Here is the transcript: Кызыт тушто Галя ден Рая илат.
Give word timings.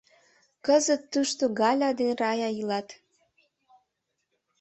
Кызыт 0.65 1.01
тушто 1.11 1.43
Галя 1.59 1.89
ден 1.99 2.11
Рая 2.21 2.49
илат. 2.59 2.87